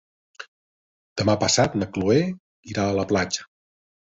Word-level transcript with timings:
Demà 1.21 1.35
passat 1.45 1.77
na 1.81 1.89
Cloè 1.99 2.17
irà 2.73 2.87
a 2.95 2.99
la 3.03 3.07
platja. 3.13 3.47